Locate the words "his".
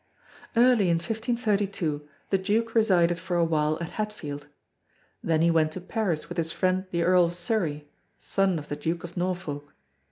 6.39-6.51